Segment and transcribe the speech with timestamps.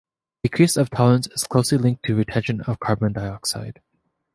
[0.43, 3.81] Decrease of tolerance is closely linked to retention of carbon dioxide.